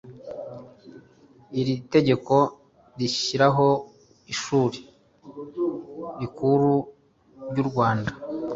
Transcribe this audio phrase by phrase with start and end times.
[1.59, 2.35] Iri tegeko
[2.99, 3.67] rishyiraho
[4.33, 4.79] Ishuri
[6.19, 6.73] Rikuru
[7.49, 8.11] ry u Rwanda